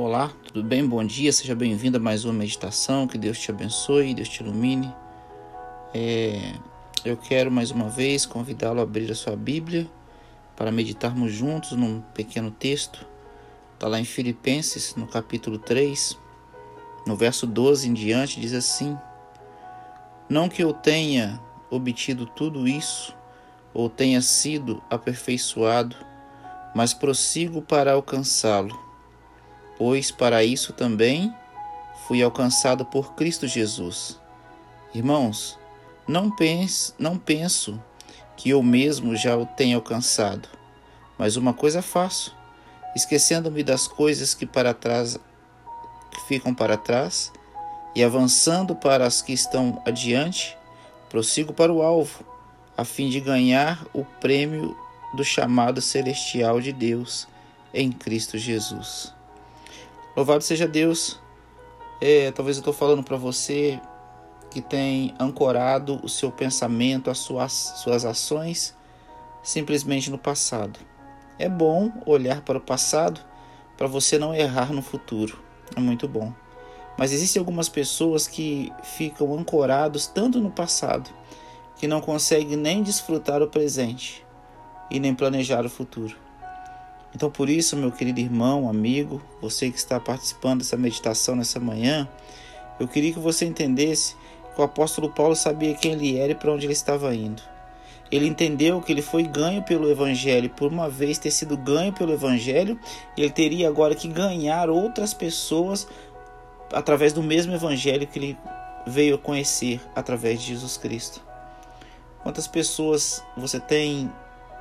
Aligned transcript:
Olá, 0.00 0.32
tudo 0.44 0.62
bem? 0.62 0.86
Bom 0.86 1.04
dia, 1.04 1.32
seja 1.32 1.56
bem-vindo 1.56 1.96
a 1.96 2.00
mais 2.00 2.24
uma 2.24 2.32
meditação. 2.32 3.08
Que 3.08 3.18
Deus 3.18 3.36
te 3.36 3.50
abençoe, 3.50 4.14
Deus 4.14 4.28
te 4.28 4.44
ilumine. 4.44 4.94
É, 5.92 6.52
eu 7.04 7.16
quero 7.16 7.50
mais 7.50 7.72
uma 7.72 7.88
vez 7.88 8.24
convidá-lo 8.24 8.78
a 8.78 8.84
abrir 8.84 9.10
a 9.10 9.14
sua 9.16 9.34
Bíblia 9.34 9.90
para 10.54 10.70
meditarmos 10.70 11.32
juntos 11.32 11.72
num 11.72 12.00
pequeno 12.14 12.48
texto. 12.52 13.04
Está 13.74 13.88
lá 13.88 13.98
em 13.98 14.04
Filipenses, 14.04 14.94
no 14.94 15.04
capítulo 15.04 15.58
3, 15.58 16.16
no 17.04 17.16
verso 17.16 17.44
12 17.44 17.88
em 17.88 17.92
diante, 17.92 18.38
diz 18.38 18.52
assim: 18.52 18.96
Não 20.28 20.48
que 20.48 20.62
eu 20.62 20.72
tenha 20.72 21.40
obtido 21.68 22.24
tudo 22.24 22.68
isso 22.68 23.12
ou 23.74 23.90
tenha 23.90 24.22
sido 24.22 24.80
aperfeiçoado, 24.88 25.96
mas 26.72 26.94
prossigo 26.94 27.60
para 27.60 27.94
alcançá-lo 27.94 28.86
pois 29.78 30.10
para 30.10 30.42
isso 30.44 30.72
também 30.72 31.32
fui 32.06 32.22
alcançado 32.22 32.84
por 32.84 33.14
Cristo 33.14 33.46
Jesus. 33.46 34.20
Irmãos, 34.92 35.58
não, 36.06 36.30
pense, 36.30 36.92
não 36.98 37.16
penso 37.16 37.80
que 38.36 38.50
eu 38.50 38.62
mesmo 38.62 39.14
já 39.14 39.36
o 39.36 39.46
tenha 39.46 39.76
alcançado, 39.76 40.48
mas 41.16 41.36
uma 41.36 41.54
coisa 41.54 41.80
faço, 41.80 42.34
esquecendo-me 42.96 43.62
das 43.62 43.86
coisas 43.86 44.34
que 44.34 44.46
para 44.46 44.74
trás 44.74 45.18
que 46.10 46.20
ficam 46.26 46.54
para 46.54 46.76
trás 46.76 47.30
e 47.94 48.02
avançando 48.02 48.74
para 48.74 49.06
as 49.06 49.22
que 49.22 49.32
estão 49.32 49.82
adiante, 49.86 50.56
prossigo 51.08 51.52
para 51.52 51.72
o 51.72 51.82
alvo, 51.82 52.24
a 52.76 52.84
fim 52.84 53.08
de 53.08 53.20
ganhar 53.20 53.84
o 53.92 54.04
prêmio 54.04 54.76
do 55.14 55.24
chamado 55.24 55.80
celestial 55.80 56.60
de 56.60 56.72
Deus 56.72 57.28
em 57.74 57.92
Cristo 57.92 58.38
Jesus. 58.38 59.17
Louvado 60.18 60.42
seja 60.42 60.66
Deus. 60.66 61.16
É, 62.00 62.32
talvez 62.32 62.56
eu 62.56 62.60
estou 62.60 62.74
falando 62.74 63.04
para 63.04 63.16
você 63.16 63.80
que 64.50 64.60
tem 64.60 65.14
ancorado 65.16 66.00
o 66.02 66.08
seu 66.08 66.32
pensamento, 66.32 67.08
as 67.08 67.18
suas, 67.18 67.52
suas 67.52 68.04
ações 68.04 68.76
simplesmente 69.44 70.10
no 70.10 70.18
passado. 70.18 70.80
É 71.38 71.48
bom 71.48 71.92
olhar 72.04 72.40
para 72.40 72.58
o 72.58 72.60
passado 72.60 73.20
para 73.76 73.86
você 73.86 74.18
não 74.18 74.34
errar 74.34 74.72
no 74.72 74.82
futuro. 74.82 75.38
É 75.76 75.78
muito 75.78 76.08
bom. 76.08 76.32
Mas 76.98 77.12
existem 77.12 77.38
algumas 77.38 77.68
pessoas 77.68 78.26
que 78.26 78.72
ficam 78.82 79.38
ancorados 79.38 80.08
tanto 80.08 80.40
no 80.40 80.50
passado 80.50 81.08
que 81.76 81.86
não 81.86 82.00
conseguem 82.00 82.56
nem 82.56 82.82
desfrutar 82.82 83.40
o 83.40 83.46
presente 83.46 84.26
e 84.90 84.98
nem 84.98 85.14
planejar 85.14 85.64
o 85.64 85.70
futuro. 85.70 86.16
Então, 87.14 87.30
por 87.30 87.48
isso, 87.48 87.76
meu 87.76 87.90
querido 87.90 88.20
irmão, 88.20 88.68
amigo, 88.68 89.22
você 89.40 89.70
que 89.70 89.78
está 89.78 89.98
participando 89.98 90.58
dessa 90.58 90.76
meditação 90.76 91.34
nessa 91.34 91.58
manhã, 91.58 92.08
eu 92.78 92.86
queria 92.86 93.12
que 93.12 93.18
você 93.18 93.44
entendesse 93.44 94.14
que 94.54 94.60
o 94.60 94.64
apóstolo 94.64 95.08
Paulo 95.10 95.34
sabia 95.34 95.74
quem 95.74 95.92
ele 95.92 96.18
era 96.18 96.32
e 96.32 96.34
para 96.34 96.52
onde 96.52 96.66
ele 96.66 96.72
estava 96.72 97.14
indo. 97.14 97.42
Ele 98.10 98.26
entendeu 98.26 98.80
que 98.80 98.90
ele 98.90 99.02
foi 99.02 99.22
ganho 99.22 99.62
pelo 99.62 99.90
Evangelho, 99.90 100.48
por 100.50 100.72
uma 100.72 100.88
vez 100.88 101.18
ter 101.18 101.30
sido 101.30 101.56
ganho 101.56 101.92
pelo 101.92 102.12
Evangelho, 102.12 102.78
ele 103.16 103.30
teria 103.30 103.68
agora 103.68 103.94
que 103.94 104.08
ganhar 104.08 104.70
outras 104.70 105.12
pessoas 105.12 105.86
através 106.72 107.12
do 107.12 107.22
mesmo 107.22 107.54
Evangelho 107.54 108.06
que 108.06 108.18
ele 108.18 108.38
veio 108.86 109.16
a 109.16 109.18
conhecer 109.18 109.80
através 109.94 110.40
de 110.40 110.48
Jesus 110.48 110.76
Cristo. 110.76 111.22
Quantas 112.22 112.48
pessoas 112.48 113.22
você 113.36 113.60
tem 113.60 114.10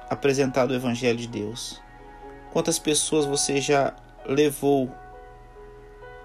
apresentado 0.09 0.71
o 0.71 0.75
Evangelho 0.75 1.17
de 1.17 1.27
Deus? 1.27 1.81
Quantas 2.51 2.79
pessoas 2.79 3.25
você 3.25 3.59
já 3.59 3.93
levou 4.25 4.91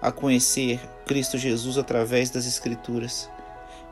a 0.01 0.11
conhecer 0.11 0.79
Cristo 1.05 1.37
Jesus 1.37 1.77
através 1.77 2.29
das 2.29 2.45
Escrituras? 2.45 3.29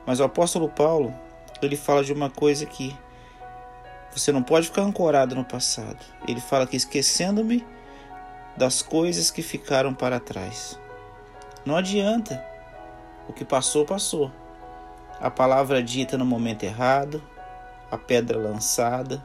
Mas 0.06 0.20
o 0.20 0.24
apóstolo 0.24 0.70
Paulo, 0.70 1.14
ele 1.62 1.76
fala 1.76 2.04
de 2.04 2.14
uma 2.14 2.30
coisa 2.30 2.66
que 2.66 2.96
você 4.12 4.32
não 4.32 4.42
pode 4.42 4.68
ficar 4.68 4.82
ancorado 4.82 5.36
no 5.36 5.44
passado. 5.44 6.00
Ele 6.28 6.42
fala 6.42 6.66
que 6.66 6.76
esquecendo-me 6.76 7.66
das 8.58 8.82
coisas 8.82 9.30
que 9.30 9.42
ficaram 9.42 9.94
para 9.94 10.20
trás. 10.20 10.80
Não 11.66 11.76
adianta. 11.76 12.44
O 13.28 13.34
que 13.34 13.46
passou, 13.46 13.86
passou. 13.86 14.32
A 15.20 15.30
palavra 15.30 15.84
dita 15.84 16.18
no 16.18 16.26
momento 16.26 16.64
errado, 16.64 17.24
a 17.92 17.98
pedra 17.98 18.38
lançada 18.38 19.24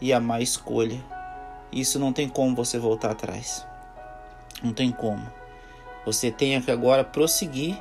e 0.00 0.12
a 0.12 0.18
má 0.18 0.40
escolha 0.40 1.00
isso 1.72 1.98
não 1.98 2.12
tem 2.12 2.28
como 2.28 2.54
você 2.54 2.78
voltar 2.78 3.10
atrás. 3.10 3.66
Não 4.62 4.72
tem 4.72 4.90
como. 4.90 5.26
Você 6.06 6.30
tem 6.30 6.60
que 6.60 6.70
agora 6.70 7.02
prosseguir 7.02 7.76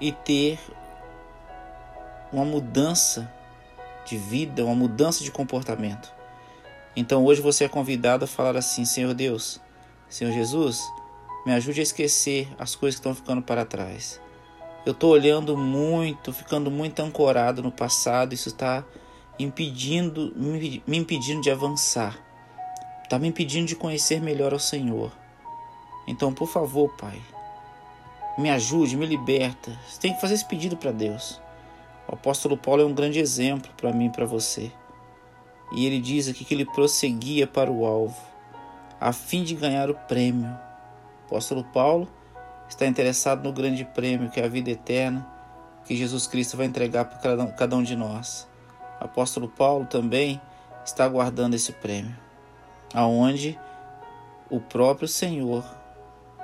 e 0.00 0.12
ter 0.12 0.58
uma 2.32 2.44
mudança 2.44 3.30
de 4.04 4.16
vida, 4.16 4.64
uma 4.64 4.74
mudança 4.74 5.24
de 5.24 5.30
comportamento. 5.30 6.12
Então 6.94 7.24
hoje 7.24 7.40
você 7.40 7.64
é 7.64 7.68
convidado 7.68 8.24
a 8.24 8.28
falar 8.28 8.56
assim: 8.56 8.84
Senhor 8.84 9.14
Deus, 9.14 9.60
Senhor 10.08 10.32
Jesus, 10.32 10.82
me 11.46 11.52
ajude 11.52 11.80
a 11.80 11.82
esquecer 11.82 12.48
as 12.58 12.74
coisas 12.74 12.98
que 12.98 13.00
estão 13.00 13.14
ficando 13.14 13.42
para 13.42 13.64
trás. 13.64 14.20
Eu 14.84 14.92
estou 14.92 15.10
olhando 15.12 15.56
muito, 15.56 16.32
ficando 16.32 16.70
muito 16.70 17.00
ancorado 17.00 17.62
no 17.62 17.70
passado, 17.70 18.32
isso 18.32 18.48
está 18.48 18.84
impedindo, 19.38 20.32
me 20.36 20.96
impedindo 20.96 21.40
de 21.40 21.50
avançar. 21.50 22.18
Está 23.08 23.18
me 23.18 23.26
impedindo 23.26 23.66
de 23.66 23.74
conhecer 23.74 24.20
melhor 24.20 24.52
ao 24.52 24.58
Senhor. 24.58 25.10
Então, 26.06 26.30
por 26.30 26.46
favor, 26.46 26.90
Pai, 26.90 27.18
me 28.36 28.50
ajude, 28.50 28.98
me 28.98 29.06
liberta. 29.06 29.72
Você 29.88 29.98
tem 29.98 30.12
que 30.12 30.20
fazer 30.20 30.34
esse 30.34 30.44
pedido 30.44 30.76
para 30.76 30.92
Deus. 30.92 31.40
O 32.06 32.14
apóstolo 32.14 32.54
Paulo 32.54 32.82
é 32.82 32.84
um 32.84 32.92
grande 32.92 33.18
exemplo 33.18 33.70
para 33.78 33.94
mim 33.94 34.08
e 34.08 34.10
para 34.10 34.26
você. 34.26 34.70
E 35.72 35.86
ele 35.86 36.02
diz 36.02 36.28
aqui 36.28 36.44
que 36.44 36.52
ele 36.52 36.66
prosseguia 36.66 37.46
para 37.46 37.72
o 37.72 37.86
alvo, 37.86 38.20
a 39.00 39.10
fim 39.10 39.42
de 39.42 39.54
ganhar 39.54 39.88
o 39.88 39.94
prêmio. 39.94 40.50
O 41.22 41.28
apóstolo 41.28 41.64
Paulo 41.64 42.06
está 42.68 42.86
interessado 42.86 43.42
no 43.42 43.54
grande 43.54 43.86
prêmio, 43.86 44.28
que 44.28 44.38
é 44.38 44.44
a 44.44 44.48
vida 44.48 44.68
eterna, 44.68 45.26
que 45.86 45.96
Jesus 45.96 46.26
Cristo 46.26 46.58
vai 46.58 46.66
entregar 46.66 47.06
para 47.06 47.46
cada 47.52 47.74
um 47.74 47.82
de 47.82 47.96
nós. 47.96 48.46
O 49.00 49.04
apóstolo 49.04 49.48
Paulo 49.48 49.86
também 49.86 50.38
está 50.84 51.06
aguardando 51.06 51.56
esse 51.56 51.72
prêmio 51.72 52.27
aonde 52.94 53.58
o 54.50 54.60
próprio 54.60 55.06
Senhor 55.06 55.64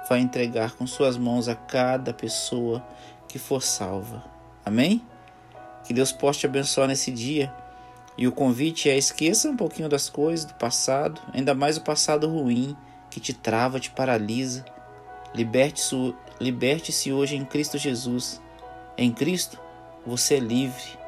vai 0.08 0.20
entregar 0.20 0.72
com 0.72 0.86
suas 0.86 1.16
mãos 1.16 1.48
a 1.48 1.54
cada 1.54 2.12
pessoa 2.12 2.84
que 3.28 3.38
for 3.38 3.62
salva. 3.62 4.24
Amém? 4.64 5.02
Que 5.84 5.92
Deus 5.92 6.12
possa 6.12 6.40
te 6.40 6.46
abençoar 6.46 6.88
nesse 6.88 7.10
dia. 7.10 7.52
E 8.16 8.28
o 8.28 8.32
convite 8.32 8.88
é 8.88 8.96
esqueça 8.96 9.48
um 9.48 9.56
pouquinho 9.56 9.88
das 9.88 10.08
coisas 10.08 10.44
do 10.44 10.54
passado, 10.54 11.20
ainda 11.32 11.54
mais 11.54 11.76
o 11.76 11.82
passado 11.82 12.28
ruim 12.28 12.76
que 13.10 13.18
te 13.18 13.32
trava, 13.32 13.80
te 13.80 13.90
paralisa. 13.90 14.64
Liberte-se 15.34 16.14
liberte 16.40 17.12
hoje 17.12 17.36
em 17.36 17.44
Cristo 17.44 17.76
Jesus. 17.76 18.40
Em 18.96 19.10
Cristo 19.10 19.58
você 20.06 20.34
é 20.36 20.40
livre. 20.40 20.98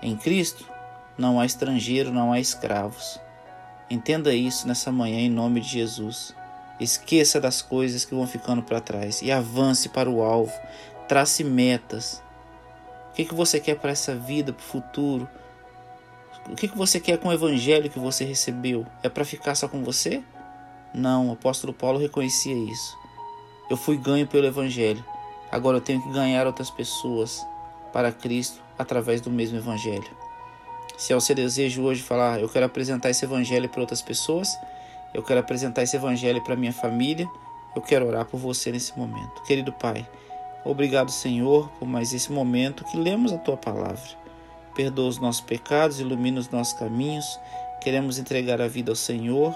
Em 0.00 0.16
Cristo 0.16 0.68
não 1.16 1.38
há 1.38 1.46
estrangeiro, 1.46 2.12
não 2.12 2.32
há 2.32 2.40
escravos. 2.40 3.20
Entenda 3.92 4.32
isso 4.32 4.66
nessa 4.66 4.90
manhã 4.90 5.18
em 5.18 5.28
nome 5.28 5.60
de 5.60 5.68
Jesus. 5.68 6.34
Esqueça 6.80 7.38
das 7.38 7.60
coisas 7.60 8.06
que 8.06 8.14
vão 8.14 8.26
ficando 8.26 8.62
para 8.62 8.80
trás 8.80 9.20
e 9.20 9.30
avance 9.30 9.86
para 9.90 10.08
o 10.08 10.22
alvo. 10.22 10.50
Trace 11.06 11.44
metas. 11.44 12.22
O 13.10 13.12
que, 13.12 13.26
que 13.26 13.34
você 13.34 13.60
quer 13.60 13.78
para 13.78 13.90
essa 13.90 14.14
vida, 14.14 14.50
para 14.50 14.62
o 14.62 14.66
futuro? 14.66 15.28
O 16.48 16.54
que, 16.54 16.68
que 16.68 16.78
você 16.78 16.98
quer 16.98 17.18
com 17.18 17.28
o 17.28 17.34
evangelho 17.34 17.90
que 17.90 17.98
você 17.98 18.24
recebeu? 18.24 18.86
É 19.02 19.10
para 19.10 19.26
ficar 19.26 19.54
só 19.54 19.68
com 19.68 19.84
você? 19.84 20.24
Não, 20.94 21.28
o 21.28 21.32
apóstolo 21.32 21.74
Paulo 21.74 21.98
reconhecia 21.98 22.54
isso. 22.54 22.96
Eu 23.68 23.76
fui 23.76 23.98
ganho 23.98 24.26
pelo 24.26 24.46
evangelho. 24.46 25.04
Agora 25.50 25.76
eu 25.76 25.82
tenho 25.82 26.02
que 26.02 26.10
ganhar 26.14 26.46
outras 26.46 26.70
pessoas 26.70 27.46
para 27.92 28.10
Cristo 28.10 28.58
através 28.78 29.20
do 29.20 29.30
mesmo 29.30 29.58
evangelho. 29.58 30.31
Se 30.96 31.12
é 31.12 31.16
o 31.16 31.20
seu 31.20 31.34
desejo 31.34 31.82
hoje 31.82 32.02
falar, 32.02 32.40
eu 32.40 32.48
quero 32.48 32.66
apresentar 32.66 33.10
esse 33.10 33.24
evangelho 33.24 33.68
para 33.68 33.80
outras 33.80 34.02
pessoas, 34.02 34.58
eu 35.14 35.22
quero 35.22 35.40
apresentar 35.40 35.82
esse 35.82 35.96
evangelho 35.96 36.42
para 36.42 36.54
minha 36.54 36.72
família, 36.72 37.28
eu 37.74 37.82
quero 37.82 38.06
orar 38.06 38.24
por 38.26 38.38
você 38.38 38.70
nesse 38.70 38.96
momento. 38.96 39.42
Querido 39.42 39.72
Pai, 39.72 40.06
obrigado, 40.64 41.10
Senhor, 41.10 41.68
por 41.78 41.86
mais 41.86 42.12
esse 42.12 42.30
momento 42.30 42.84
que 42.84 42.96
lemos 42.96 43.32
a 43.32 43.38
tua 43.38 43.56
palavra. 43.56 44.22
Perdoa 44.74 45.08
os 45.08 45.18
nossos 45.18 45.40
pecados, 45.40 46.00
ilumina 46.00 46.40
os 46.40 46.48
nossos 46.50 46.78
caminhos. 46.78 47.38
Queremos 47.80 48.18
entregar 48.18 48.60
a 48.60 48.68
vida 48.68 48.92
ao 48.92 48.96
Senhor 48.96 49.54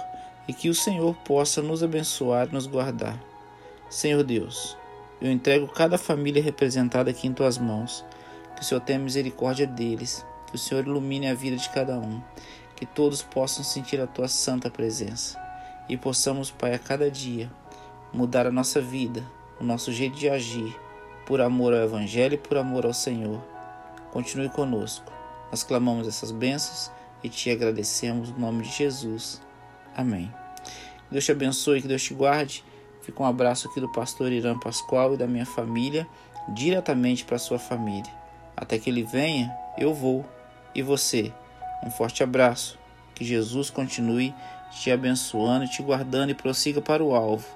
e 0.49 0.53
que 0.53 0.69
o 0.69 0.75
Senhor 0.75 1.15
possa 1.25 1.63
nos 1.63 1.83
abençoar 1.83 2.49
e 2.49 2.53
nos 2.53 2.67
guardar. 2.67 3.19
Senhor 3.89 4.23
Deus, 4.25 4.77
eu 5.21 5.31
entrego 5.31 5.69
cada 5.69 5.97
família 5.97 6.43
representada 6.43 7.11
aqui 7.11 7.27
em 7.27 7.33
tuas 7.33 7.57
mãos. 7.57 8.05
Que 8.55 8.63
o 8.63 8.65
Senhor 8.65 8.81
tenha 8.81 8.99
misericórdia 8.99 9.67
deles 9.67 10.25
que 10.47 10.55
o 10.55 10.59
Senhor 10.59 10.87
ilumine 10.87 11.29
a 11.29 11.35
vida 11.35 11.57
de 11.57 11.69
cada 11.71 11.99
um, 11.99 12.23
que 12.75 12.87
todos 12.87 13.23
possam 13.23 13.65
sentir 13.65 14.01
a 14.01 14.07
tua 14.07 14.29
santa 14.29 14.71
presença 14.71 15.45
e 15.89 15.97
possamos, 15.97 16.51
Pai, 16.51 16.75
a 16.75 16.79
cada 16.79 17.11
dia 17.11 17.51
mudar 18.13 18.47
a 18.47 18.53
nossa 18.53 18.81
vida, 18.81 19.25
o 19.61 19.65
nosso 19.65 19.93
jeito 19.93 20.17
de 20.17 20.29
agir, 20.29 20.75
por 21.25 21.41
amor 21.41 21.75
ao 21.75 21.81
Evangelho 21.81 22.35
e 22.35 22.39
por 22.39 22.57
amor 22.57 22.87
ao 22.87 22.93
Senhor. 22.93 23.43
Continue 24.13 24.49
conosco. 24.49 25.13
Nós 25.51 25.63
clamamos 25.63 26.09
essas 26.09 26.31
bênçãos 26.31 26.91
e 27.23 27.29
te 27.29 27.51
agradecemos 27.51 28.31
no 28.31 28.39
nome 28.39 28.65
de 28.65 28.71
Jesus. 28.71 29.41
Amém. 29.95 30.33
Que 30.65 31.13
Deus 31.13 31.25
te 31.25 31.33
abençoe, 31.33 31.83
que 31.83 31.89
Deus 31.89 32.03
te 32.03 32.15
guarde. 32.15 32.65
Fica 33.03 33.23
um 33.23 33.27
abraço 33.27 33.69
aqui 33.69 33.81
do 33.81 33.91
pastor 33.93 34.33
Irã 34.33 34.59
Pascoal 34.59 35.15
e 35.15 35.17
da 35.17 35.27
minha 35.27 35.47
família, 35.47 36.07
diretamente 36.49 37.25
para 37.25 37.39
sua 37.39 37.59
família. 37.59 38.13
Até 38.57 38.79
que 38.79 38.91
ele 38.91 39.03
venha, 39.03 39.55
eu 39.79 39.95
vou. 39.95 40.25
E 40.77 40.83
você? 40.83 41.33
Um 41.83 41.91
forte 41.91 42.23
abraço. 42.23 42.79
Que 43.15 43.25
Jesus 43.25 43.71
continue 43.71 44.35
te 44.71 44.91
abençoando, 44.91 45.67
te 45.67 45.83
guardando 45.83 46.29
e 46.29 46.35
prossiga 46.35 46.83
para 46.83 47.03
o 47.03 47.15
alvo. 47.15 47.47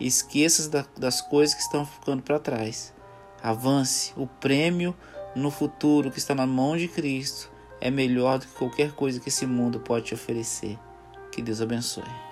E 0.00 0.06
esqueças 0.06 0.66
das 0.96 1.20
coisas 1.20 1.54
que 1.54 1.60
estão 1.60 1.84
ficando 1.84 2.22
para 2.22 2.38
trás. 2.38 2.94
Avance. 3.42 4.14
O 4.16 4.26
prêmio 4.26 4.96
no 5.36 5.50
futuro 5.50 6.10
que 6.10 6.18
está 6.18 6.34
na 6.34 6.46
mão 6.46 6.74
de 6.74 6.88
Cristo 6.88 7.50
é 7.82 7.90
melhor 7.90 8.38
do 8.38 8.46
que 8.46 8.54
qualquer 8.54 8.92
coisa 8.92 9.20
que 9.20 9.28
esse 9.28 9.44
mundo 9.44 9.78
pode 9.80 10.06
te 10.06 10.14
oferecer. 10.14 10.78
Que 11.30 11.42
Deus 11.42 11.60
abençoe. 11.60 12.29